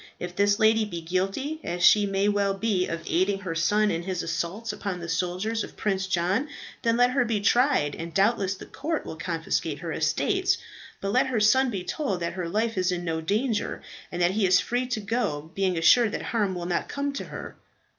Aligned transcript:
If 0.19 0.35
this 0.35 0.57
lady 0.57 0.83
be 0.83 1.01
guilty, 1.01 1.59
as 1.63 1.83
she 1.83 2.07
well 2.27 2.53
may 2.55 2.59
be, 2.59 2.87
of 2.87 3.01
aiding 3.05 3.41
her 3.41 3.53
son 3.53 3.91
in 3.91 4.01
his 4.01 4.23
assaults 4.23 4.73
upon 4.73 4.99
the 4.99 5.07
soldiers 5.07 5.63
of 5.63 5.77
Prince 5.77 6.07
John, 6.07 6.49
then 6.81 6.97
let 6.97 7.11
her 7.11 7.23
be 7.23 7.39
tried, 7.39 7.93
and 7.93 8.11
doubtless 8.11 8.55
the 8.55 8.65
court 8.65 9.05
will 9.05 9.15
confiscate 9.15 9.77
her 9.77 9.91
estates. 9.91 10.57
But 11.01 11.11
let 11.11 11.27
her 11.27 11.39
son 11.39 11.69
be 11.69 11.83
told 11.83 12.21
that 12.21 12.33
her 12.33 12.49
life 12.49 12.79
is 12.79 12.91
in 12.91 13.05
no 13.05 13.21
danger, 13.21 13.83
and 14.11 14.19
that 14.23 14.31
he 14.31 14.47
is 14.47 14.59
free 14.59 14.87
to 14.87 14.99
go, 14.99 15.51
being 15.53 15.77
assured 15.77 16.13
that 16.13 16.23
harm 16.23 16.55
will 16.55 16.65
not 16.65 16.89
come 16.89 17.13
to 17.13 17.25
her." 17.25 17.55